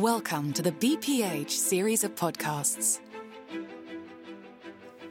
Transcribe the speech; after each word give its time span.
Welcome 0.00 0.54
to 0.54 0.62
the 0.62 0.72
BPH 0.72 1.50
series 1.50 2.04
of 2.04 2.14
podcasts. 2.14 3.00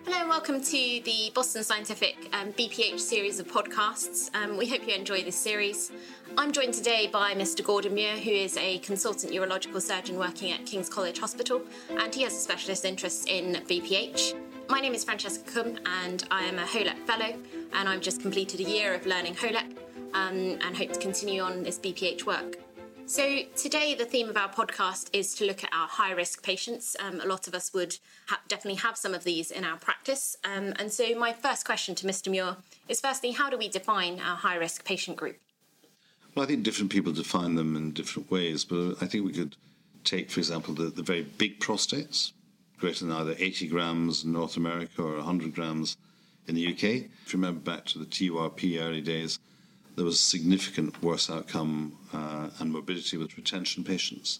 Hello 0.04 0.18
and 0.18 0.28
welcome 0.28 0.63
to 0.63 0.71
the 0.71 1.31
Boston 1.36 1.63
Scientific 1.63 2.28
um, 2.34 2.52
BPH 2.54 2.99
series 2.99 3.39
of 3.39 3.47
podcasts. 3.47 4.33
Um, 4.33 4.57
we 4.57 4.67
hope 4.67 4.88
you 4.88 4.96
enjoy 4.96 5.21
this 5.21 5.36
series. 5.36 5.91
I'm 6.39 6.52
joined 6.52 6.73
today 6.73 7.05
by 7.05 7.36
Mr. 7.36 7.63
Gordon 7.63 7.94
Muir, 7.94 8.17
who 8.17 8.31
is 8.31 8.57
a 8.57 8.79
consultant 8.79 9.31
urological 9.31 9.80
surgeon 9.80 10.18
working 10.18 10.52
at 10.54 10.66
King's 10.66 10.90
College 10.90 11.20
Hospital, 11.20 11.62
and 11.92 12.16
he 12.16 12.24
has 12.24 12.34
a 12.34 12.40
specialist 12.40 12.84
interest 12.84 13.30
in 13.30 13.62
BPH. 13.68 14.34
My 14.70 14.80
name 14.80 14.96
is 14.96 15.04
Francesca 15.04 15.52
Kum, 15.52 15.78
and 16.02 16.24
I 16.32 16.46
am 16.46 16.58
a 16.58 16.66
HOLEP 16.66 16.98
fellow, 17.06 17.38
and 17.74 17.88
I've 17.88 18.02
just 18.02 18.24
completed 18.24 18.60
a 18.60 18.64
year 18.64 18.96
of 18.96 19.06
learning 19.06 19.36
HOLEP 19.36 19.78
um, 20.16 20.58
and 20.66 20.76
hope 20.76 20.94
to 20.94 21.00
continue 21.00 21.44
on 21.44 21.62
this 21.62 21.78
BPH 21.78 22.26
work. 22.26 22.58
So, 23.10 23.39
today, 23.55 23.96
the 23.96 24.05
theme 24.05 24.30
of 24.30 24.38
our 24.38 24.50
podcast 24.50 25.10
is 25.14 25.34
to 25.34 25.46
look 25.46 25.64
at 25.64 25.73
our 25.73 25.88
high 25.88 26.11
risk 26.11 26.43
patients. 26.43 26.96
Um, 27.00 27.20
a 27.20 27.25
lot 27.25 27.47
of 27.47 27.56
us 27.56 27.74
would 27.74 27.97
ha- 28.28 28.39
definitely 28.47 28.79
have 28.82 28.97
some 28.97 29.16
of 29.16 29.24
these 29.24 29.50
in 29.50 29.64
our 29.64 29.78
practice. 29.78 30.38
Um, 30.43 30.74
and 30.78 30.93
so, 30.93 31.16
my 31.16 31.33
first 31.33 31.66
question 31.66 31.96
to 31.96 32.06
Mr. 32.06 32.30
Muir 32.30 32.58
is 32.88 33.02
firstly, 33.02 33.31
how 33.31 33.50
do 33.50 33.58
we 33.58 33.67
define 33.67 34.19
our 34.19 34.36
high 34.36 34.58
risk 34.58 34.86
patient 34.86 35.17
group? 35.17 35.38
Well, 36.36 36.44
I 36.44 36.47
think 36.47 36.61
different 36.61 36.92
people 36.92 37.11
define 37.11 37.56
them 37.56 37.75
in 37.75 37.94
different 37.94 38.30
ways, 38.30 38.64
but 38.64 39.02
I 39.02 39.08
think 39.08 39.25
we 39.25 39.33
could 39.33 39.55
take, 40.03 40.30
for 40.30 40.39
example, 40.39 40.75
the, 40.75 40.91
the 40.91 41.02
very 41.02 41.23
big 41.23 41.59
prostates, 41.59 42.33
greater 42.78 43.05
than 43.05 43.16
either 43.16 43.33
80 43.39 43.69
grams 43.69 44.23
in 44.23 44.33
North 44.33 44.55
America 44.55 45.02
or 45.02 45.16
100 45.16 45.55
grams 45.55 45.97
in 46.47 46.53
the 46.53 46.67
UK. 46.67 46.83
If 46.83 47.33
you 47.33 47.39
remember 47.39 47.59
back 47.59 47.86
to 47.86 47.97
the 47.97 48.05
TURP 48.05 48.80
early 48.80 49.02
days, 49.02 49.39
there 50.00 50.06
was 50.06 50.22
significant 50.22 51.03
worse 51.03 51.30
outcome 51.30 51.98
uh, 52.14 52.50
and 52.59 52.72
morbidity 52.72 53.17
with 53.17 53.36
retention 53.36 53.84
patients. 53.84 54.39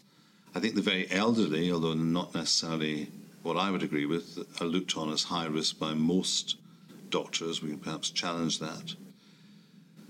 I 0.55 0.62
think 0.62 0.76
the 0.76 0.82
very 0.82 1.05
elderly, 1.12 1.70
although 1.70 1.95
not 1.95 2.34
necessarily 2.34 3.09
what 3.43 3.57
I 3.57 3.70
would 3.70 3.84
agree 3.84 4.05
with, 4.05 4.40
are 4.62 4.66
looked 4.66 4.96
on 4.96 5.12
as 5.12 5.24
high 5.24 5.48
risk 5.48 5.77
by 5.77 5.93
most 5.93 6.55
doctors. 7.10 7.62
We 7.62 7.71
can 7.71 7.79
perhaps 7.79 8.10
challenge 8.10 8.60
that. 8.60 8.96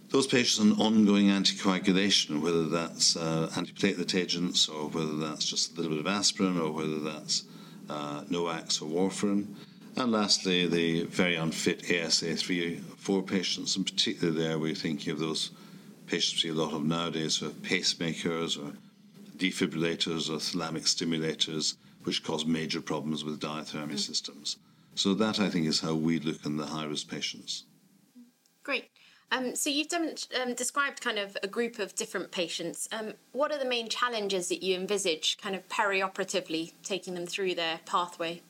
Those 0.10 0.28
patients 0.28 0.60
on 0.60 0.80
ongoing 0.80 1.30
anticoagulation, 1.30 2.42
whether 2.42 2.68
that's 2.70 3.18
uh, 3.18 3.50
antiplatelet 3.54 4.14
agents 4.14 4.70
or 4.70 4.88
whether 4.90 5.18
that's 5.18 5.46
just 5.46 5.74
a 5.74 5.82
little 5.82 5.98
bit 5.98 6.06
of 6.06 6.08
aspirin 6.08 6.60
or 6.60 6.72
whether 6.72 7.00
that's 7.00 7.46
uh, 7.90 8.22
NOACs 8.26 8.84
or 8.84 8.86
warfarin. 8.86 9.56
And 9.96 10.12
lastly, 10.12 10.68
the 10.68 11.04
very 11.06 11.36
unfit 11.36 11.84
ASA3 11.84 12.82
4 12.82 13.24
patients, 13.24 13.76
and 13.76 13.86
particularly 13.86 14.40
there 14.40 14.60
we're 14.60 14.76
thinking 14.76 15.12
of 15.12 15.20
those 15.20 15.52
patients 16.08 16.44
we 16.44 16.50
see 16.50 16.58
a 16.58 16.62
lot 16.62 16.74
of 16.74 16.84
nowadays 16.84 17.38
who 17.38 17.46
have 17.46 17.56
pacemakers 17.62 18.58
or 18.58 18.74
defibrillators 19.38 20.30
or 20.30 20.38
thalamic 20.38 20.84
stimulators, 20.84 21.76
which 22.04 22.24
cause 22.24 22.46
major 22.46 22.82
problems 22.82 23.24
with 23.24 23.40
diathermy 23.40 23.94
mm. 23.94 24.00
systems. 24.00 24.58
So 24.96 25.14
that 25.14 25.40
I 25.40 25.50
think 25.50 25.68
is 25.68 25.80
how 25.80 25.96
we 25.96 26.20
look 26.20 26.46
in 26.46 26.58
the 26.58 26.66
high 26.66 26.86
risk 26.86 27.10
patients. 27.10 27.64
Great. 28.64 28.90
Um, 29.32 29.56
so 29.56 29.70
you've 29.70 29.90
done, 29.90 30.16
um, 30.42 30.56
described 30.56 31.02
kind 31.02 31.20
of 31.20 31.38
a 31.44 31.48
group 31.48 31.80
of 31.80 31.96
different 31.96 32.32
patients. 32.32 32.88
Um, 32.92 33.14
what 33.32 33.52
are 33.52 33.60
the 33.60 33.66
main 33.66 33.88
challenges 33.88 34.50
that 34.50 34.64
you 34.64 34.76
envisage, 34.76 35.38
kind 35.38 35.56
of 35.56 35.68
perioperatively, 35.70 36.74
taking 36.84 37.14
them 37.14 37.28
through 37.28 37.56
their 37.56 37.80
pathway? 37.86 38.42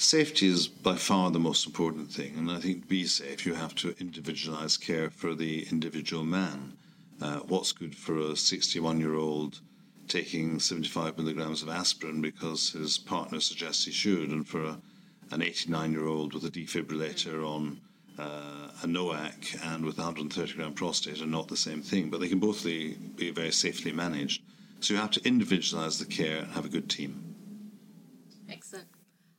Safety 0.00 0.46
is 0.46 0.68
by 0.68 0.94
far 0.94 1.32
the 1.32 1.40
most 1.40 1.66
important 1.66 2.12
thing, 2.12 2.36
and 2.36 2.48
I 2.52 2.60
think 2.60 2.82
to 2.82 2.88
be 2.88 3.04
safe, 3.04 3.44
you 3.44 3.54
have 3.54 3.74
to 3.76 3.96
individualize 3.98 4.76
care 4.76 5.10
for 5.10 5.34
the 5.34 5.66
individual 5.72 6.24
man. 6.24 6.74
Uh, 7.20 7.40
what's 7.40 7.72
good 7.72 7.96
for 7.96 8.16
a 8.16 8.36
61 8.36 9.00
year 9.00 9.16
old 9.16 9.60
taking 10.06 10.60
75 10.60 11.18
milligrams 11.18 11.62
of 11.62 11.68
aspirin 11.68 12.22
because 12.22 12.70
his 12.70 12.96
partner 12.96 13.40
suggests 13.40 13.86
he 13.86 13.90
should, 13.90 14.30
and 14.30 14.46
for 14.46 14.62
a, 14.62 14.80
an 15.32 15.42
89 15.42 15.90
year 15.90 16.06
old 16.06 16.32
with 16.32 16.44
a 16.44 16.50
defibrillator 16.50 17.44
on 17.44 17.80
uh, 18.20 18.70
a 18.84 18.86
NOAC 18.86 19.60
and 19.74 19.84
with 19.84 19.98
130 19.98 20.52
gram 20.52 20.74
prostate 20.74 21.20
are 21.20 21.26
not 21.26 21.48
the 21.48 21.56
same 21.56 21.82
thing, 21.82 22.08
but 22.08 22.20
they 22.20 22.28
can 22.28 22.38
both 22.38 22.64
be, 22.64 22.94
very 23.32 23.50
safely 23.50 23.90
managed. 23.90 24.42
So 24.78 24.94
you 24.94 25.00
have 25.00 25.10
to 25.10 25.26
individualize 25.26 25.98
the 25.98 26.06
care 26.06 26.38
and 26.38 26.52
have 26.52 26.64
a 26.64 26.68
good 26.68 26.88
team. 26.88 27.34
Excellent. 28.48 28.86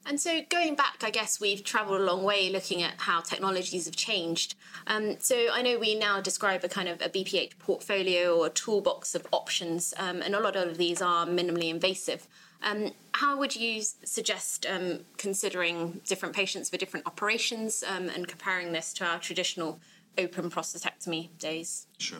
And 0.09 0.19
so, 0.19 0.41
going 0.49 0.73
back, 0.73 1.03
I 1.03 1.11
guess 1.11 1.39
we've 1.39 1.63
travelled 1.63 2.01
a 2.01 2.03
long 2.03 2.23
way 2.23 2.49
looking 2.49 2.81
at 2.81 2.95
how 2.97 3.21
technologies 3.21 3.85
have 3.85 3.95
changed. 3.95 4.55
Um, 4.87 5.17
so, 5.19 5.49
I 5.53 5.61
know 5.61 5.77
we 5.77 5.93
now 5.93 6.19
describe 6.19 6.63
a 6.63 6.67
kind 6.67 6.89
of 6.89 6.99
a 6.99 7.09
BPH 7.09 7.59
portfolio 7.59 8.35
or 8.35 8.49
toolbox 8.49 9.13
of 9.13 9.27
options, 9.31 9.93
um, 9.97 10.23
and 10.23 10.33
a 10.33 10.39
lot 10.39 10.55
of 10.55 10.79
these 10.79 10.99
are 10.99 11.27
minimally 11.27 11.69
invasive. 11.69 12.27
Um, 12.63 12.91
how 13.13 13.37
would 13.37 13.55
you 13.55 13.83
suggest 14.03 14.65
um, 14.65 15.01
considering 15.17 16.01
different 16.07 16.35
patients 16.35 16.71
for 16.71 16.77
different 16.77 17.05
operations 17.05 17.83
um, 17.87 18.09
and 18.09 18.27
comparing 18.27 18.71
this 18.71 18.93
to 18.93 19.05
our 19.05 19.19
traditional 19.19 19.79
open 20.17 20.49
prostatectomy 20.49 21.29
days? 21.37 21.85
Sure. 21.99 22.19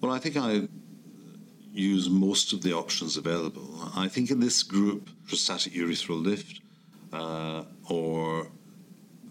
Well, 0.00 0.10
I 0.10 0.18
think 0.18 0.38
I 0.38 0.68
use 1.70 2.08
most 2.08 2.54
of 2.54 2.62
the 2.62 2.72
options 2.72 3.18
available. 3.18 3.90
I 3.94 4.08
think 4.08 4.30
in 4.30 4.40
this 4.40 4.62
group, 4.62 5.10
prostatic 5.28 5.74
urethral 5.74 6.24
lift 6.24 6.62
uh, 7.16 7.64
or 7.88 8.48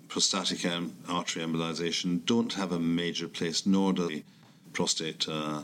prostatic 0.07 0.65
artery 1.09 1.43
embolization 1.43 2.25
don't 2.25 2.53
have 2.53 2.71
a 2.71 2.79
major 2.79 3.27
place, 3.27 3.65
nor 3.65 3.93
does 3.93 4.07
the 4.07 4.23
prostate 4.73 5.27
uh, 5.27 5.61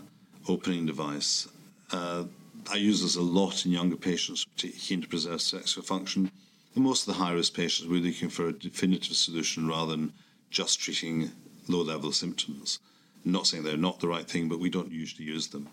opening 0.48 0.86
device. 0.86 1.48
Uh, 1.92 2.24
I 2.72 2.76
use 2.76 3.02
this 3.02 3.16
a 3.16 3.22
lot 3.22 3.66
in 3.66 3.72
younger 3.72 3.96
patients, 3.96 4.46
keen 4.58 5.02
to 5.02 5.08
preserve 5.08 5.42
sexual 5.42 5.84
function. 5.84 6.32
In 6.76 6.84
most 6.84 7.08
of 7.08 7.14
the 7.14 7.24
high 7.24 7.34
risk 7.34 7.54
patients, 7.54 7.90
we're 7.90 8.02
looking 8.02 8.30
for 8.30 8.48
a 8.48 8.54
definitive 8.54 9.16
solution 9.16 9.68
rather 9.68 9.92
than 9.92 10.14
just 10.50 10.80
treating 10.80 11.32
low 11.68 11.82
level 11.82 12.12
symptoms. 12.12 12.80
I'm 13.26 13.32
not 13.32 13.48
saying 13.48 13.64
they're 13.64 13.78
not 13.78 14.00
the 14.00 14.08
right 14.08 14.28
thing, 14.28 14.50
but 14.50 14.60
we 14.60 14.70
don't 14.70 14.92
usually 14.92 15.26
use 15.26 15.48
them. 15.48 15.70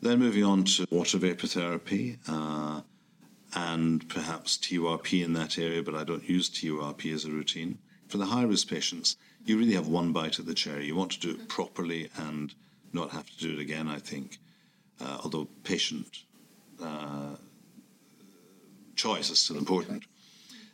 Then 0.00 0.20
moving 0.20 0.44
on 0.44 0.64
to 0.64 0.86
water 0.90 1.18
vapor 1.18 1.46
therapy. 1.46 2.18
Uh, 2.28 2.82
and 3.54 4.08
perhaps 4.08 4.56
TURP 4.58 5.24
in 5.24 5.32
that 5.34 5.58
area, 5.58 5.82
but 5.82 5.94
I 5.94 6.04
don't 6.04 6.28
use 6.28 6.48
TURP 6.48 7.12
as 7.12 7.24
a 7.24 7.30
routine. 7.30 7.78
For 8.08 8.18
the 8.18 8.26
high 8.26 8.42
risk 8.42 8.68
patients, 8.68 9.16
you 9.44 9.58
really 9.58 9.74
have 9.74 9.88
one 9.88 10.12
bite 10.12 10.38
at 10.38 10.46
the 10.46 10.54
cherry. 10.54 10.86
You 10.86 10.96
want 10.96 11.12
to 11.12 11.20
do 11.20 11.30
it 11.30 11.48
properly 11.48 12.10
and 12.16 12.54
not 12.92 13.10
have 13.10 13.28
to 13.30 13.38
do 13.38 13.54
it 13.54 13.60
again, 13.60 13.88
I 13.88 13.98
think. 13.98 14.38
Uh, 15.00 15.18
although 15.22 15.46
patient 15.64 16.24
uh, 16.82 17.36
choice 18.96 19.30
is 19.30 19.38
still 19.38 19.56
important. 19.56 20.04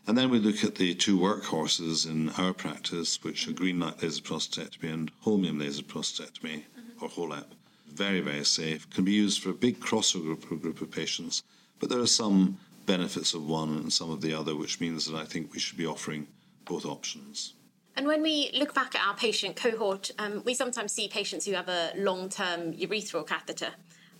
And 0.06 0.18
then 0.18 0.30
we 0.30 0.38
look 0.38 0.64
at 0.64 0.74
the 0.74 0.94
two 0.94 1.18
workhorses 1.18 2.06
in 2.06 2.30
our 2.30 2.52
practice, 2.52 3.22
which 3.22 3.48
are 3.48 3.52
green 3.52 3.80
light 3.80 4.02
laser 4.02 4.22
prostatectomy 4.22 4.92
and 4.92 5.10
holmium 5.22 5.60
laser 5.60 5.82
prostatectomy, 5.82 6.62
mm-hmm. 6.62 7.04
or 7.04 7.08
HOLEP. 7.08 7.46
Very, 7.92 8.20
very 8.20 8.44
safe. 8.44 8.88
Can 8.90 9.04
be 9.04 9.12
used 9.12 9.42
for 9.42 9.50
a 9.50 9.54
big 9.54 9.80
crossover 9.80 10.38
group, 10.38 10.62
group 10.62 10.80
of 10.80 10.90
patients 10.90 11.42
but 11.84 11.90
there 11.90 12.02
are 12.02 12.06
some 12.06 12.56
benefits 12.86 13.34
of 13.34 13.46
one 13.46 13.68
and 13.76 13.92
some 13.92 14.10
of 14.10 14.22
the 14.22 14.32
other, 14.32 14.56
which 14.56 14.80
means 14.80 15.04
that 15.04 15.14
I 15.18 15.26
think 15.26 15.52
we 15.52 15.58
should 15.58 15.76
be 15.76 15.84
offering 15.84 16.26
both 16.64 16.86
options. 16.86 17.52
And 17.94 18.06
when 18.06 18.22
we 18.22 18.50
look 18.54 18.72
back 18.72 18.94
at 18.94 19.06
our 19.06 19.14
patient 19.14 19.54
cohort, 19.54 20.10
um, 20.18 20.42
we 20.46 20.54
sometimes 20.54 20.92
see 20.92 21.08
patients 21.08 21.44
who 21.44 21.52
have 21.52 21.68
a 21.68 21.92
long 21.94 22.30
term 22.30 22.72
urethral 22.72 23.26
catheter. 23.26 23.72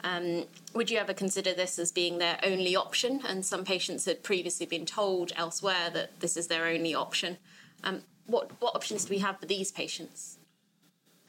Um, 0.02 0.44
would 0.74 0.90
you 0.90 0.98
ever 0.98 1.14
consider 1.14 1.54
this 1.54 1.78
as 1.78 1.90
being 1.90 2.18
their 2.18 2.38
only 2.42 2.76
option? 2.76 3.22
And 3.26 3.46
some 3.46 3.64
patients 3.64 4.04
had 4.04 4.22
previously 4.22 4.66
been 4.66 4.84
told 4.84 5.32
elsewhere 5.34 5.88
that 5.94 6.20
this 6.20 6.36
is 6.36 6.48
their 6.48 6.66
only 6.66 6.94
option. 6.94 7.38
Um, 7.82 8.02
what, 8.26 8.50
what 8.60 8.76
options 8.76 9.06
do 9.06 9.14
we 9.14 9.20
have 9.20 9.40
for 9.40 9.46
these 9.46 9.72
patients? 9.72 10.36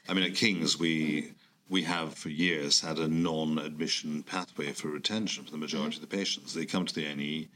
I 0.06 0.12
mean, 0.12 0.24
at 0.24 0.34
King's, 0.34 0.78
we 0.78 1.32
we 1.68 1.82
have 1.82 2.14
for 2.14 2.28
years 2.28 2.80
had 2.80 2.98
a 2.98 3.08
non-admission 3.08 4.22
pathway 4.22 4.72
for 4.72 4.88
retention 4.88 5.44
for 5.44 5.50
the 5.50 5.56
majority 5.56 5.96
mm-hmm. 5.96 6.04
of 6.04 6.10
the 6.10 6.16
patients. 6.16 6.54
They 6.54 6.66
come 6.66 6.86
to 6.86 6.94
the 6.94 7.06
A&E, 7.06 7.48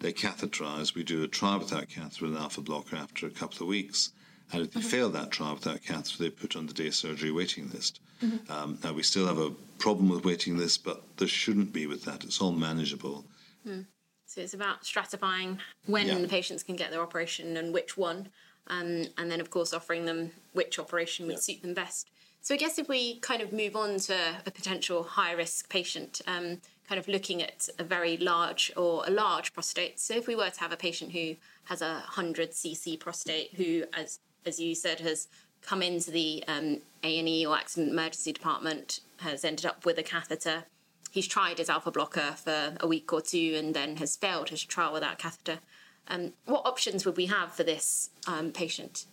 they 0.00 0.12
catheterize. 0.12 0.94
We 0.94 1.02
do 1.02 1.24
a 1.24 1.28
trial 1.28 1.58
without 1.58 1.88
catheter 1.88 2.26
with 2.26 2.36
an 2.36 2.42
alpha 2.42 2.60
blocker 2.60 2.96
after 2.96 3.26
a 3.26 3.30
couple 3.30 3.62
of 3.62 3.68
weeks. 3.68 4.12
And 4.52 4.62
if 4.62 4.72
they 4.72 4.80
mm-hmm. 4.80 4.88
fail 4.88 5.08
that 5.10 5.30
trial 5.30 5.54
without 5.54 5.82
catheter, 5.82 6.22
they 6.22 6.30
put 6.30 6.54
on 6.54 6.66
the 6.66 6.72
day 6.72 6.90
surgery 6.90 7.32
waiting 7.32 7.70
list. 7.70 8.00
Mm-hmm. 8.22 8.52
Um, 8.52 8.78
now, 8.84 8.92
we 8.92 9.02
still 9.02 9.26
have 9.26 9.38
a 9.38 9.50
problem 9.78 10.08
with 10.08 10.24
waiting 10.24 10.56
list, 10.56 10.84
but 10.84 11.02
there 11.16 11.28
shouldn't 11.28 11.72
be 11.72 11.86
with 11.86 12.04
that. 12.04 12.24
It's 12.24 12.40
all 12.40 12.52
manageable. 12.52 13.24
Mm. 13.66 13.86
So 14.26 14.40
it's 14.40 14.54
about 14.54 14.82
stratifying 14.82 15.58
when 15.86 16.06
yeah. 16.06 16.18
the 16.18 16.28
patients 16.28 16.62
can 16.62 16.76
get 16.76 16.90
their 16.90 17.02
operation 17.02 17.56
and 17.56 17.72
which 17.72 17.96
one, 17.96 18.28
um, 18.68 19.06
and 19.18 19.30
then, 19.30 19.40
of 19.40 19.50
course, 19.50 19.72
offering 19.72 20.04
them 20.04 20.30
which 20.52 20.78
operation 20.78 21.26
would 21.26 21.34
yeah. 21.34 21.40
suit 21.40 21.62
them 21.62 21.74
best. 21.74 22.10
So 22.46 22.54
I 22.54 22.58
guess 22.58 22.78
if 22.78 22.88
we 22.88 23.16
kind 23.16 23.42
of 23.42 23.52
move 23.52 23.74
on 23.74 23.98
to 23.98 24.14
a 24.46 24.52
potential 24.52 25.02
high 25.02 25.32
risk 25.32 25.68
patient, 25.68 26.20
um, 26.28 26.60
kind 26.88 26.96
of 26.96 27.08
looking 27.08 27.42
at 27.42 27.68
a 27.76 27.82
very 27.82 28.16
large 28.18 28.72
or 28.76 29.02
a 29.04 29.10
large 29.10 29.52
prostate. 29.52 29.98
So 29.98 30.14
if 30.14 30.28
we 30.28 30.36
were 30.36 30.50
to 30.50 30.60
have 30.60 30.70
a 30.70 30.76
patient 30.76 31.10
who 31.10 31.34
has 31.64 31.82
a 31.82 31.94
100 31.94 32.52
cc 32.52 33.00
prostate, 33.00 33.54
who, 33.54 33.82
as 33.92 34.20
as 34.44 34.60
you 34.60 34.76
said, 34.76 35.00
has 35.00 35.26
come 35.60 35.82
into 35.82 36.12
the 36.12 36.44
um, 36.46 36.78
A&E 37.02 37.44
or 37.44 37.56
accident 37.56 37.90
emergency 37.90 38.32
department, 38.32 39.00
has 39.16 39.44
ended 39.44 39.66
up 39.66 39.84
with 39.84 39.98
a 39.98 40.04
catheter. 40.04 40.66
he's 41.10 41.26
tried 41.26 41.58
his 41.58 41.68
alpha 41.68 41.90
blocker 41.90 42.36
for 42.36 42.76
a 42.78 42.86
week 42.86 43.12
or 43.12 43.20
two 43.20 43.54
and 43.58 43.74
then 43.74 43.96
has 43.96 44.14
failed 44.14 44.50
his 44.50 44.62
trial 44.62 44.92
without 44.92 45.18
catheter. 45.18 45.58
Um, 46.06 46.34
what 46.44 46.64
options 46.64 47.04
would 47.04 47.16
we 47.16 47.26
have 47.26 47.54
for 47.54 47.64
this 47.64 48.10
um, 48.28 48.52
patient? 48.52 49.06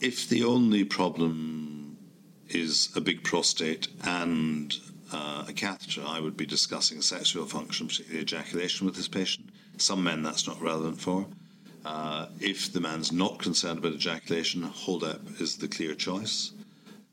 If 0.00 0.28
the 0.28 0.44
only 0.44 0.84
problem 0.84 1.96
is 2.48 2.90
a 2.94 3.00
big 3.00 3.24
prostate 3.24 3.88
and 4.04 4.74
uh, 5.12 5.44
a 5.48 5.52
catheter, 5.52 6.02
I 6.06 6.20
would 6.20 6.36
be 6.36 6.46
discussing 6.46 7.00
sexual 7.00 7.46
function, 7.46 7.88
particularly 7.88 8.22
ejaculation, 8.22 8.86
with 8.86 8.96
this 8.96 9.08
patient. 9.08 9.50
Some 9.78 10.04
men 10.04 10.22
that's 10.22 10.46
not 10.46 10.60
relevant 10.60 11.00
for. 11.00 11.26
Uh, 11.84 12.26
if 12.40 12.72
the 12.72 12.80
man's 12.80 13.12
not 13.12 13.38
concerned 13.38 13.78
about 13.78 13.92
ejaculation, 13.92 14.62
Holep 14.62 15.40
is 15.40 15.56
the 15.56 15.68
clear 15.68 15.94
choice. 15.94 16.52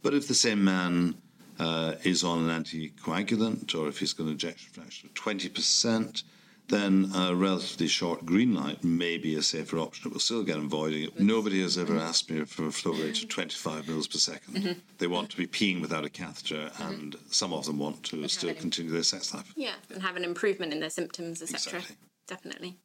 But 0.02 0.14
if 0.14 0.28
the 0.28 0.34
same 0.34 0.64
man 0.64 1.16
uh, 1.60 1.96
is 2.04 2.24
on 2.24 2.50
an 2.50 2.64
anticoagulant, 2.64 3.76
or 3.76 3.88
if 3.88 4.00
he's 4.00 4.14
got 4.14 4.28
an 4.28 4.34
ejection 4.34 4.72
fraction 4.74 5.10
of 5.10 5.14
20%, 5.14 6.24
then 6.70 7.12
a 7.16 7.36
relatively 7.36 7.88
short 7.88 8.26
green 8.26 8.54
light 8.54 8.84
may 8.84 9.18
be 9.18 9.36
a 9.36 9.42
safer 9.42 9.78
option. 9.80 10.10
It 10.10 10.14
will 10.14 10.20
still 10.20 10.44
get 10.44 10.58
him 10.58 10.70
voiding. 10.70 11.10
Nobody 11.20 11.62
has 11.62 11.78
ever 11.78 11.98
asked 11.98 12.30
me 12.32 12.46
for 12.46 12.68
a 12.68 12.72
flow 12.72 12.94
rate 12.94 13.22
of 13.22 13.30
25 13.30 13.88
mils 13.88 14.08
per 14.08 14.18
2nd 14.18 14.40
mm-hmm. 14.52 14.80
They 14.98 15.08
want 15.08 15.30
to 15.32 15.38
be 15.38 15.48
peeing 15.48 15.82
without 15.82 16.06
a 16.06 16.10
catheter, 16.10 16.70
mm-hmm. 16.74 16.84
and 16.84 17.16
some 17.30 17.54
of 17.54 17.66
them 17.66 17.80
want 17.80 18.04
to 18.04 18.28
still 18.28 18.54
continue 18.54 18.92
their 18.92 19.04
sex 19.04 19.34
life. 19.34 19.52
Yeah, 19.56 19.74
and 19.94 20.02
have 20.02 20.16
an 20.16 20.24
improvement 20.24 20.74
in 20.74 20.80
their 20.80 20.90
symptoms, 20.90 21.42
etc. 21.42 21.80
Exactly. 21.80 21.96
Definitely. 22.28 22.78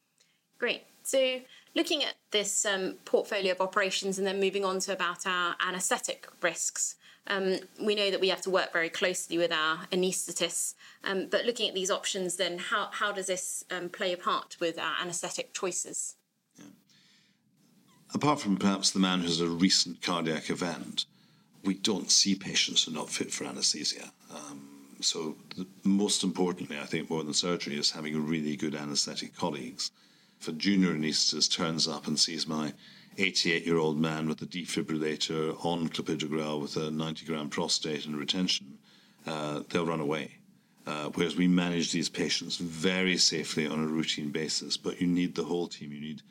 Great. 0.58 0.82
So, 1.04 1.40
looking 1.74 2.02
at 2.02 2.14
this 2.32 2.66
um, 2.66 2.94
portfolio 3.04 3.52
of 3.52 3.60
operations 3.60 4.18
and 4.18 4.26
then 4.26 4.40
moving 4.40 4.64
on 4.64 4.80
to 4.80 4.92
about 4.92 5.26
our 5.26 5.54
anaesthetic 5.66 6.26
risks. 6.42 6.96
Um, 7.28 7.58
we 7.80 7.94
know 7.94 8.10
that 8.10 8.20
we 8.20 8.28
have 8.28 8.40
to 8.42 8.50
work 8.50 8.72
very 8.72 8.88
closely 8.88 9.36
with 9.36 9.52
our 9.52 9.86
anaesthetists, 9.92 10.74
um, 11.04 11.28
but 11.30 11.44
looking 11.44 11.68
at 11.68 11.74
these 11.74 11.90
options, 11.90 12.36
then 12.36 12.58
how, 12.58 12.88
how 12.90 13.12
does 13.12 13.26
this 13.26 13.64
um, 13.70 13.90
play 13.90 14.12
a 14.12 14.16
part 14.16 14.56
with 14.60 14.78
our 14.78 14.94
anaesthetic 15.00 15.52
choices? 15.52 16.16
Yeah. 16.58 16.64
Apart 18.14 18.40
from 18.40 18.56
perhaps 18.56 18.90
the 18.90 18.98
man 18.98 19.20
who 19.20 19.26
has 19.26 19.40
a 19.40 19.46
recent 19.48 20.00
cardiac 20.00 20.48
event, 20.48 21.04
we 21.64 21.74
don't 21.74 22.10
see 22.10 22.34
patients 22.34 22.84
who 22.84 22.92
are 22.92 22.94
not 22.94 23.10
fit 23.10 23.30
for 23.30 23.44
anaesthesia. 23.44 24.10
Um, 24.34 24.68
so, 25.00 25.36
the, 25.56 25.66
most 25.84 26.24
importantly, 26.24 26.78
I 26.78 26.86
think 26.86 27.10
more 27.10 27.22
than 27.22 27.34
surgery 27.34 27.78
is 27.78 27.90
having 27.90 28.26
really 28.26 28.56
good 28.56 28.74
anaesthetic 28.74 29.36
colleagues. 29.36 29.90
If 30.40 30.48
a 30.48 30.52
junior 30.52 30.94
anaesthetist 30.94 31.52
turns 31.52 31.86
up 31.86 32.06
and 32.06 32.18
sees 32.18 32.46
my 32.46 32.72
88 33.18 33.66
year 33.66 33.78
old 33.78 33.98
man 33.98 34.28
with 34.28 34.40
a 34.42 34.46
defibrillator 34.46 35.64
on 35.64 35.88
clopidogrel 35.88 36.60
with 36.62 36.76
a 36.76 36.90
90 36.90 37.26
gram 37.26 37.50
prostate 37.50 38.06
and 38.06 38.16
retention, 38.16 38.78
uh, 39.26 39.62
they'll 39.68 39.86
run 39.86 40.00
away. 40.00 40.32
Uh, 40.86 41.10
whereas 41.14 41.36
we 41.36 41.46
manage 41.46 41.92
these 41.92 42.08
patients 42.08 42.56
very 42.56 43.16
safely 43.16 43.66
on 43.66 43.84
a 43.84 43.86
routine 43.86 44.30
basis, 44.30 44.76
but 44.76 45.00
you 45.00 45.06
need 45.06 45.34
the 45.34 45.44
whole 45.44 45.66
team. 45.66 45.92
You 45.92 46.00
need 46.00 46.22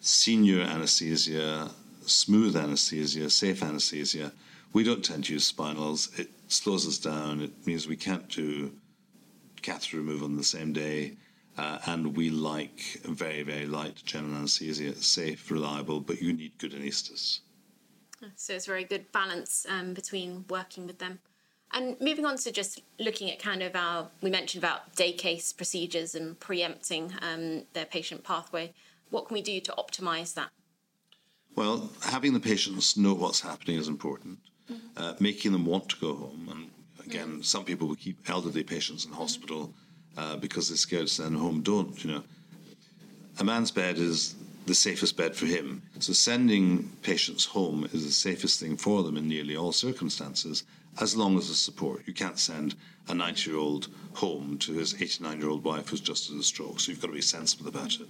senior 0.00 0.62
anesthesia, 0.62 1.70
smooth 2.06 2.56
anesthesia, 2.56 3.28
safe 3.28 3.62
anesthesia. 3.62 4.32
We 4.72 4.84
don't 4.84 5.04
tend 5.04 5.24
to 5.24 5.34
use 5.34 5.52
spinals. 5.52 6.18
It 6.18 6.30
slows 6.46 6.86
us 6.86 6.98
down. 6.98 7.42
It 7.42 7.66
means 7.66 7.86
we 7.86 7.96
can't 7.96 8.28
do 8.28 8.72
catheter 9.60 9.98
removal 9.98 10.26
on 10.26 10.36
the 10.36 10.44
same 10.44 10.72
day. 10.72 11.16
Uh, 11.58 11.78
and 11.86 12.16
we 12.16 12.30
like 12.30 13.00
very, 13.04 13.42
very 13.42 13.66
light 13.66 13.96
general 14.04 14.36
anesthesia, 14.36 14.94
safe, 14.94 15.50
reliable, 15.50 15.98
but 15.98 16.22
you 16.22 16.32
need 16.32 16.56
good 16.58 16.72
anaesthetists. 16.72 17.40
So 18.36 18.54
it's 18.54 18.66
a 18.68 18.70
very 18.70 18.84
good 18.84 19.10
balance 19.10 19.66
um, 19.68 19.92
between 19.92 20.44
working 20.48 20.86
with 20.86 20.98
them. 20.98 21.18
And 21.72 22.00
moving 22.00 22.24
on 22.24 22.36
to 22.38 22.52
just 22.52 22.80
looking 23.00 23.30
at 23.30 23.40
kind 23.40 23.62
of 23.62 23.74
our, 23.74 24.08
we 24.22 24.30
mentioned 24.30 24.62
about 24.62 24.94
day 24.94 25.12
case 25.12 25.52
procedures 25.52 26.14
and 26.14 26.38
preempting 26.38 27.12
um, 27.20 27.64
their 27.72 27.84
patient 27.84 28.22
pathway. 28.22 28.72
What 29.10 29.26
can 29.26 29.34
we 29.34 29.42
do 29.42 29.60
to 29.60 29.74
optimise 29.76 30.34
that? 30.34 30.50
Well, 31.56 31.90
having 32.02 32.34
the 32.34 32.40
patients 32.40 32.96
know 32.96 33.14
what's 33.14 33.40
happening 33.40 33.78
is 33.78 33.88
important. 33.88 34.38
Mm-hmm. 34.70 34.86
Uh, 34.96 35.14
making 35.18 35.52
them 35.52 35.66
want 35.66 35.88
to 35.88 35.96
go 35.96 36.14
home. 36.14 36.48
And 36.50 36.70
again, 37.04 37.28
mm-hmm. 37.28 37.42
some 37.42 37.64
people 37.64 37.88
will 37.88 37.96
keep 37.96 38.30
elderly 38.30 38.62
patients 38.62 39.04
in 39.04 39.12
hospital. 39.12 39.66
Mm-hmm 39.66 39.87
uh, 40.16 40.36
because 40.36 40.68
they're 40.68 40.76
scared 40.76 41.06
to 41.06 41.12
send 41.12 41.36
home 41.36 41.62
don't. 41.62 42.02
You 42.04 42.12
know, 42.12 42.22
a 43.38 43.44
man's 43.44 43.70
bed 43.70 43.98
is 43.98 44.34
the 44.66 44.74
safest 44.74 45.16
bed 45.16 45.34
for 45.34 45.46
him. 45.46 45.82
So 45.98 46.12
sending 46.12 46.90
patients 47.02 47.44
home 47.46 47.88
is 47.92 48.04
the 48.04 48.12
safest 48.12 48.60
thing 48.60 48.76
for 48.76 49.02
them 49.02 49.16
in 49.16 49.26
nearly 49.26 49.56
all 49.56 49.72
circumstances, 49.72 50.64
as 51.00 51.16
long 51.16 51.38
as 51.38 51.46
there's 51.46 51.58
support. 51.58 52.02
You 52.06 52.12
can't 52.12 52.38
send 52.38 52.74
a 53.08 53.14
90 53.14 53.50
year 53.50 53.58
old 53.58 53.88
home 54.14 54.58
to 54.58 54.74
his 54.74 54.94
89 54.94 55.40
year 55.40 55.48
old 55.48 55.64
wife 55.64 55.88
who's 55.88 56.00
just 56.00 56.30
had 56.30 56.38
a 56.38 56.42
stroke, 56.42 56.80
so 56.80 56.90
you've 56.92 57.00
got 57.00 57.08
to 57.08 57.14
be 57.14 57.22
sensible 57.22 57.68
about 57.68 57.94
it. 57.94 58.08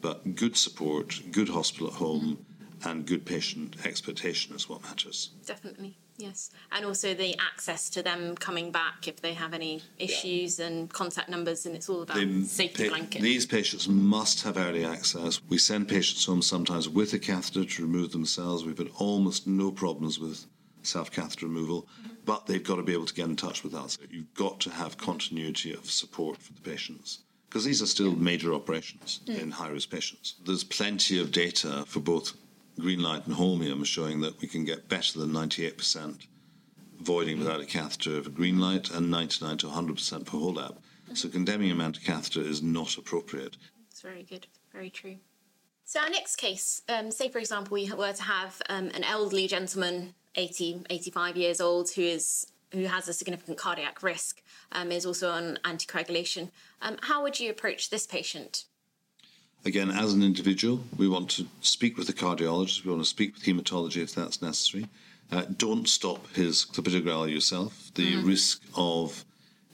But 0.00 0.34
good 0.34 0.56
support, 0.56 1.20
good 1.30 1.48
hospital 1.48 1.88
at 1.88 1.94
home, 1.94 2.44
and 2.84 3.06
good 3.06 3.24
patient 3.24 3.76
expectation 3.84 4.54
is 4.56 4.68
what 4.68 4.82
matters. 4.82 5.30
Definitely. 5.46 5.96
Yes, 6.22 6.50
and 6.70 6.84
also 6.84 7.14
the 7.14 7.36
access 7.38 7.90
to 7.90 8.02
them 8.02 8.36
coming 8.36 8.70
back 8.70 9.08
if 9.08 9.20
they 9.20 9.34
have 9.34 9.52
any 9.52 9.82
issues 9.98 10.60
yeah. 10.60 10.66
and 10.66 10.92
contact 10.92 11.28
numbers, 11.28 11.66
and 11.66 11.74
it's 11.74 11.88
all 11.88 12.02
about 12.02 12.16
the, 12.16 12.44
safety 12.44 12.84
pa- 12.84 12.90
blanket. 12.90 13.22
These 13.22 13.44
patients 13.44 13.88
must 13.88 14.42
have 14.44 14.56
early 14.56 14.84
access. 14.84 15.40
We 15.48 15.58
send 15.58 15.88
patients 15.88 16.24
home 16.24 16.40
sometimes 16.40 16.88
with 16.88 17.12
a 17.12 17.18
catheter 17.18 17.64
to 17.64 17.82
remove 17.82 18.12
themselves. 18.12 18.64
We've 18.64 18.78
had 18.78 18.90
almost 18.98 19.48
no 19.48 19.72
problems 19.72 20.20
with 20.20 20.46
self 20.82 21.10
catheter 21.10 21.46
removal, 21.46 21.82
mm-hmm. 21.82 22.14
but 22.24 22.46
they've 22.46 22.62
got 22.62 22.76
to 22.76 22.84
be 22.84 22.92
able 22.92 23.06
to 23.06 23.14
get 23.14 23.28
in 23.28 23.34
touch 23.34 23.64
with 23.64 23.74
us. 23.74 23.98
You've 24.08 24.32
got 24.34 24.60
to 24.60 24.70
have 24.70 24.96
continuity 24.98 25.72
of 25.72 25.90
support 25.90 26.36
for 26.36 26.52
the 26.52 26.60
patients 26.60 27.18
because 27.48 27.64
these 27.64 27.82
are 27.82 27.86
still 27.86 28.12
major 28.12 28.54
operations 28.54 29.20
mm. 29.26 29.38
in 29.38 29.50
high 29.50 29.68
risk 29.68 29.90
patients. 29.90 30.36
There's 30.46 30.64
plenty 30.64 31.20
of 31.20 31.32
data 31.32 31.84
for 31.86 32.00
both 32.00 32.32
Greenlight 32.78 33.26
and 33.26 33.36
Holmium 33.36 33.84
showing 33.84 34.20
that 34.22 34.40
we 34.40 34.48
can 34.48 34.64
get 34.64 34.88
better 34.88 35.18
than 35.18 35.30
98% 35.30 36.26
voiding 37.00 37.38
without 37.38 37.60
a 37.60 37.66
catheter 37.66 38.22
for 38.22 38.30
Greenlight 38.30 38.94
and 38.96 39.10
99 39.10 39.58
to 39.58 39.66
100% 39.66 40.26
for 40.26 40.36
Holep. 40.36 40.76
So 41.14 41.28
condemning 41.28 41.70
a 41.70 41.74
man 41.74 41.92
to 41.92 42.00
catheter 42.00 42.40
is 42.40 42.62
not 42.62 42.96
appropriate. 42.96 43.56
It's 43.90 44.00
very 44.00 44.22
good, 44.22 44.46
very 44.72 44.88
true. 44.88 45.16
So 45.84 46.00
our 46.00 46.08
next 46.08 46.36
case, 46.36 46.80
um, 46.88 47.10
say 47.10 47.28
for 47.28 47.38
example 47.38 47.74
we 47.74 47.92
were 47.92 48.12
to 48.12 48.22
have 48.22 48.62
um, 48.70 48.90
an 48.94 49.04
elderly 49.04 49.46
gentleman, 49.46 50.14
80, 50.36 50.84
85 50.88 51.36
years 51.36 51.60
old, 51.60 51.90
who 51.90 52.02
is 52.02 52.46
who 52.72 52.84
has 52.84 53.06
a 53.06 53.12
significant 53.12 53.58
cardiac 53.58 54.02
risk, 54.02 54.42
um, 54.72 54.90
is 54.90 55.04
also 55.04 55.30
on 55.30 55.58
anticoagulation. 55.62 56.50
Um, 56.80 56.96
how 57.02 57.22
would 57.22 57.38
you 57.38 57.50
approach 57.50 57.90
this 57.90 58.06
patient? 58.06 58.64
Again, 59.64 59.90
as 59.90 60.12
an 60.12 60.22
individual, 60.22 60.80
we 60.96 61.08
want 61.08 61.30
to 61.30 61.46
speak 61.60 61.96
with 61.96 62.08
the 62.08 62.12
cardiologist, 62.12 62.84
we 62.84 62.90
want 62.90 63.02
to 63.02 63.08
speak 63.08 63.34
with 63.34 63.44
hematology 63.44 64.02
if 64.02 64.14
that's 64.14 64.42
necessary. 64.42 64.86
Uh, 65.30 65.44
don't 65.56 65.88
stop 65.88 66.26
his 66.34 66.64
clopidogrel 66.64 67.32
yourself. 67.32 67.90
The 67.94 68.16
mm-hmm. 68.16 68.26
risk 68.26 68.62
of 68.76 69.24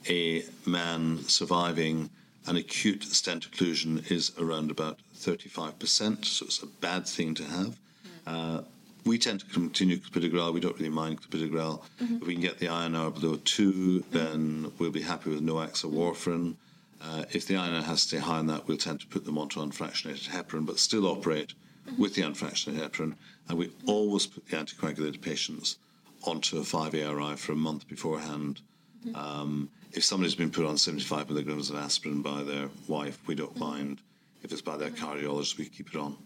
a 0.07 0.43
man 0.65 1.23
surviving 1.27 2.09
an 2.45 2.55
acute 2.55 3.03
stent 3.03 3.49
occlusion 3.49 4.09
is 4.11 4.31
around 4.39 4.71
about 4.71 4.99
35%, 5.17 6.23
so 6.23 6.45
it's 6.45 6.61
a 6.63 6.67
bad 6.67 7.07
thing 7.07 7.33
to 7.35 7.43
have. 7.43 7.77
Mm-hmm. 7.77 8.09
Uh, 8.27 8.61
we 9.05 9.17
tend 9.17 9.39
to 9.39 9.45
continue 9.47 9.97
clopidogrel. 9.97 10.53
We 10.53 10.59
don't 10.59 10.75
really 10.77 10.89
mind 10.89 11.21
clopidogrel. 11.21 11.81
Mm-hmm. 12.01 12.15
If 12.17 12.27
we 12.27 12.33
can 12.33 12.41
get 12.41 12.59
the 12.59 12.67
INR 12.67 13.19
below 13.19 13.39
2, 13.43 14.05
then 14.11 14.71
we'll 14.77 14.91
be 14.91 15.01
happy 15.01 15.31
with 15.31 15.41
NOACs 15.41 15.83
or 15.83 15.87
warfarin. 15.87 16.55
Uh, 17.01 17.23
if 17.31 17.47
the 17.47 17.53
INR 17.53 17.83
has 17.83 18.01
to 18.01 18.07
stay 18.07 18.17
higher 18.17 18.37
than 18.37 18.47
that, 18.47 18.67
we'll 18.67 18.77
tend 18.77 18.99
to 18.99 19.07
put 19.07 19.25
them 19.25 19.37
onto 19.37 19.61
unfractionated 19.61 20.29
heparin, 20.29 20.65
but 20.65 20.79
still 20.79 21.07
operate 21.07 21.53
mm-hmm. 21.87 22.01
with 22.01 22.15
the 22.15 22.21
unfractionated 22.21 22.79
heparin. 22.79 23.15
And 23.47 23.57
we 23.57 23.71
always 23.85 24.27
put 24.27 24.47
the 24.47 24.57
anticoagulated 24.57 25.21
patients 25.21 25.77
onto 26.23 26.57
a 26.57 26.61
5-ARI 26.61 27.37
for 27.37 27.53
a 27.53 27.55
month 27.55 27.87
beforehand. 27.87 28.61
Mm-hmm. 29.05 29.15
Um, 29.15 29.69
if 29.93 30.03
somebody's 30.03 30.35
been 30.35 30.51
put 30.51 30.65
on 30.65 30.77
75 30.77 31.29
milligrams 31.29 31.69
of 31.69 31.77
aspirin 31.77 32.21
by 32.21 32.43
their 32.43 32.69
wife, 32.87 33.19
we 33.27 33.35
don't 33.35 33.51
mm-hmm. 33.51 33.59
mind. 33.59 34.01
If 34.43 34.51
it's 34.51 34.61
by 34.61 34.77
their 34.77 34.91
cardiologist, 34.91 35.57
we 35.57 35.65
keep 35.65 35.89
it 35.89 35.99
on. 35.99 36.17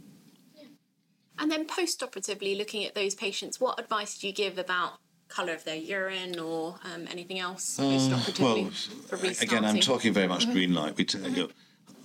And 1.40 1.52
then 1.52 1.66
post-operatively, 1.66 2.56
looking 2.56 2.86
at 2.86 2.94
those 2.94 3.16
patients, 3.16 3.60
what 3.60 3.80
advice 3.80 4.18
do 4.20 4.28
you 4.28 4.34
give 4.34 4.58
about 4.58 4.94
colour 5.34 5.54
of 5.54 5.64
their 5.64 5.76
urine 5.76 6.40
or 6.40 6.76
um, 6.94 7.08
anything 7.10 7.40
else 7.40 7.80
uh, 7.80 7.84
well, 8.40 8.70
again, 9.42 9.66
I'm 9.66 9.80
talking 9.80 10.14
very 10.14 10.28
much 10.28 10.44
mm-hmm. 10.44 10.54
green 10.54 10.74
light. 10.74 10.96
We 10.96 11.06
t- 11.06 11.18
mm-hmm. 11.18 11.36
you 11.36 11.44
know, 11.44 11.50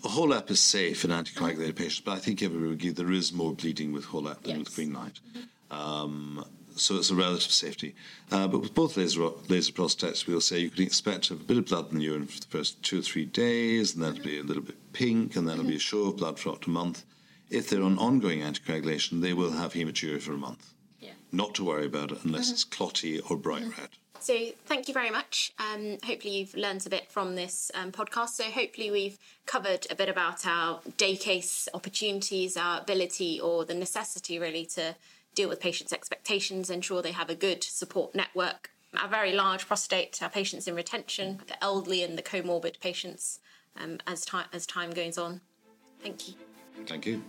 Holep 0.09 0.51
is 0.51 0.61
safe 0.61 1.05
in 1.05 1.11
anticoagulated 1.11 1.77
patients, 1.77 2.01
but 2.01 2.13
I 2.13 2.19
think 2.19 2.43
everybody 2.43 2.69
would 2.69 2.79
agree 2.79 2.91
there 2.91 3.13
is 3.13 3.33
more 3.33 3.53
bleeding 3.53 3.93
with 3.93 4.07
Holep 4.07 4.43
than 4.43 4.57
yes. 4.57 4.59
with 4.61 4.75
green 4.75 4.93
light. 4.93 5.21
Mm-hmm. 5.37 5.77
Um, 5.77 6.45
so 6.77 6.97
it's 6.97 7.11
a 7.11 7.15
relative 7.15 7.51
safety. 7.51 7.95
Uh, 8.31 8.47
but 8.47 8.61
with 8.61 8.73
both 8.73 8.97
laser, 8.97 9.29
laser 9.49 9.73
prosthetics, 9.73 10.27
we'll 10.27 10.41
say 10.41 10.61
you 10.61 10.71
can 10.71 10.85
expect 10.85 11.25
to 11.25 11.35
have 11.35 11.43
a 11.43 11.45
bit 11.45 11.59
of 11.59 11.67
blood 11.67 11.93
in 11.93 11.99
the 11.99 12.05
urine 12.05 12.27
for 12.27 12.41
the 12.41 12.47
first 12.47 12.83
two 12.83 13.01
or 13.01 13.03
three 13.03 13.25
days, 13.25 13.95
and 13.95 14.03
then 14.03 14.13
it'll 14.13 14.25
be 14.25 14.39
a 14.39 14.43
little 14.43 14.63
bit 14.63 14.93
pink, 14.93 15.37
and 15.37 15.47
then 15.47 15.59
it'll 15.59 15.69
be 15.69 15.77
a 15.77 15.81
show 15.81 16.05
of 16.05 16.17
blood 16.17 16.39
for 16.39 16.51
up 16.51 16.63
to 16.63 16.71
a 16.71 16.73
month. 16.73 17.05
If 17.51 17.69
they're 17.69 17.83
on 17.83 17.99
ongoing 17.99 18.41
anticoagulation, 18.41 19.21
they 19.21 19.33
will 19.33 19.53
have 19.53 19.73
hematuria 19.73 20.21
for 20.23 20.33
a 20.33 20.39
month 20.39 20.73
not 21.33 21.55
to 21.57 21.65
worry 21.65 21.87
about 21.87 22.13
it 22.13 22.25
unless 22.25 22.47
mm-hmm. 22.47 22.55
it's 22.55 22.65
clotty 22.65 23.21
or 23.21 23.37
bright 23.37 23.65
red. 23.79 23.91
So, 24.21 24.37
thank 24.67 24.89
you 24.89 24.95
very 24.95 25.11
much. 25.11 25.53
Um, 25.59 25.99
hopefully, 26.05 26.39
you've 26.39 26.55
learned 26.55 26.85
a 26.87 26.91
bit 26.91 27.11
from 27.11 27.37
this 27.37 27.71
um, 27.75 27.93
podcast. 27.93 28.31
So, 28.31 28.45
hopefully, 28.45 28.91
we've 28.91 29.19
covered 29.47 29.87
a 29.91 29.95
bit 29.95 30.09
about 30.09 30.45
our 30.45 30.81
day 30.97 31.17
case 31.17 31.69
opportunities, 31.73 32.57
our 32.57 32.81
ability 32.81 33.41
or 33.41 33.65
the 33.65 33.75
necessity 33.75 34.39
really 34.39 34.67
to 34.67 34.97
deal 35.35 35.49
with 35.49 35.61
patients' 35.61 35.93
expectations, 35.93 36.69
ensure 36.69 37.01
they 37.01 37.13
have 37.13 37.31
a 37.31 37.35
good 37.35 37.63
support 37.63 38.15
network. 38.15 38.71
Our 39.01 39.09
very 39.09 39.33
large 39.33 39.67
prostate, 39.67 40.21
our 40.23 40.31
patients 40.31 40.67
in 40.67 40.75
retention, 40.75 41.41
the 41.47 41.63
elderly 41.63 42.03
and 42.03 42.19
the 42.19 42.23
comorbid 42.23 42.81
patients 42.81 43.39
um, 43.77 43.99
as, 44.07 44.25
time, 44.25 44.47
as 44.53 44.67
time 44.67 44.91
goes 44.91 45.17
on. 45.17 45.41
Thank 46.03 46.29
you. 46.29 46.35
Thank 46.87 47.07
you. 47.07 47.23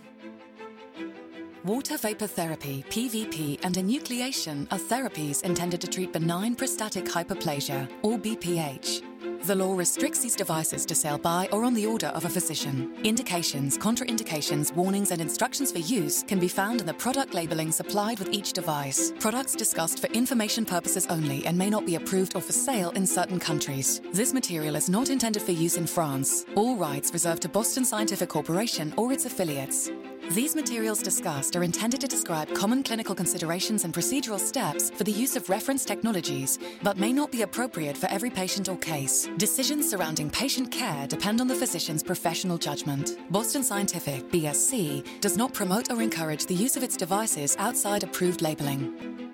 Water 1.64 1.98
vapor 1.98 2.26
therapy, 2.26 2.82
PVP, 2.88 3.60
and 3.62 3.74
enucleation 3.74 4.66
are 4.72 4.78
therapies 4.78 5.42
intended 5.42 5.78
to 5.82 5.86
treat 5.86 6.10
benign 6.10 6.54
prostatic 6.54 7.04
hyperplasia, 7.04 7.86
or 8.02 8.16
BPH. 8.16 9.02
The 9.44 9.54
law 9.54 9.74
restricts 9.74 10.20
these 10.20 10.34
devices 10.34 10.86
to 10.86 10.94
sale 10.94 11.18
by 11.18 11.50
or 11.52 11.64
on 11.64 11.74
the 11.74 11.84
order 11.84 12.06
of 12.08 12.24
a 12.24 12.30
physician. 12.30 12.94
Indications, 13.04 13.76
contraindications, 13.76 14.74
warnings, 14.74 15.10
and 15.10 15.20
instructions 15.20 15.70
for 15.70 15.80
use 15.80 16.22
can 16.22 16.38
be 16.38 16.48
found 16.48 16.80
in 16.80 16.86
the 16.86 16.94
product 16.94 17.34
labeling 17.34 17.72
supplied 17.72 18.18
with 18.18 18.32
each 18.32 18.54
device. 18.54 19.12
Products 19.20 19.54
discussed 19.54 19.98
for 19.98 20.06
information 20.08 20.64
purposes 20.64 21.06
only 21.08 21.44
and 21.44 21.58
may 21.58 21.68
not 21.68 21.84
be 21.84 21.96
approved 21.96 22.36
or 22.36 22.40
for 22.40 22.52
sale 22.52 22.90
in 22.92 23.06
certain 23.06 23.38
countries. 23.38 24.00
This 24.14 24.32
material 24.32 24.76
is 24.76 24.88
not 24.88 25.10
intended 25.10 25.42
for 25.42 25.52
use 25.52 25.76
in 25.76 25.86
France. 25.86 26.46
All 26.54 26.76
rights 26.76 27.12
reserved 27.12 27.42
to 27.42 27.50
Boston 27.50 27.84
Scientific 27.84 28.30
Corporation 28.30 28.94
or 28.96 29.12
its 29.12 29.26
affiliates. 29.26 29.90
These 30.30 30.54
materials 30.54 31.02
discussed 31.02 31.56
are 31.56 31.64
intended 31.64 32.00
to 32.02 32.06
describe 32.06 32.54
common 32.54 32.84
clinical 32.84 33.16
considerations 33.16 33.82
and 33.82 33.92
procedural 33.92 34.38
steps 34.38 34.88
for 34.88 35.02
the 35.02 35.10
use 35.10 35.34
of 35.34 35.50
reference 35.50 35.84
technologies, 35.84 36.56
but 36.84 36.96
may 36.96 37.12
not 37.12 37.32
be 37.32 37.42
appropriate 37.42 37.96
for 37.96 38.06
every 38.10 38.30
patient 38.30 38.68
or 38.68 38.76
case. 38.76 39.28
Decisions 39.38 39.90
surrounding 39.90 40.30
patient 40.30 40.70
care 40.70 41.08
depend 41.08 41.40
on 41.40 41.48
the 41.48 41.54
physician's 41.56 42.04
professional 42.04 42.58
judgment. 42.58 43.18
Boston 43.30 43.64
Scientific, 43.64 44.30
BSC, 44.30 45.20
does 45.20 45.36
not 45.36 45.52
promote 45.52 45.90
or 45.90 46.00
encourage 46.00 46.46
the 46.46 46.54
use 46.54 46.76
of 46.76 46.84
its 46.84 46.96
devices 46.96 47.56
outside 47.58 48.04
approved 48.04 48.40
labeling. 48.40 49.29